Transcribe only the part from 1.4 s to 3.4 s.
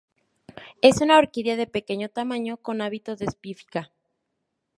de pequeño tamaño, con hábitos de